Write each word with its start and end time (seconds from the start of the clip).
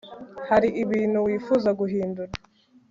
Hariho 0.49 0.77
ibintu 0.85 1.17
wifuza 1.25 1.69
guhindura 1.79 2.31